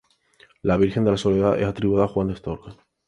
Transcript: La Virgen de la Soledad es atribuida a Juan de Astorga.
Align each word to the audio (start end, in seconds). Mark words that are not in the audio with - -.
La 0.63 0.77
Virgen 0.77 1.03
de 1.05 1.11
la 1.11 1.17
Soledad 1.17 1.59
es 1.59 1.67
atribuida 1.67 2.05
a 2.05 2.07
Juan 2.07 2.29
de 2.29 2.33
Astorga. 2.33 2.75